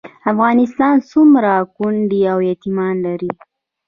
افغانستان 0.31 0.95
څومره 1.11 1.51
کونډې 1.75 2.21
او 2.31 2.37
یتیمان 2.51 2.95
لري؟ 3.05 3.31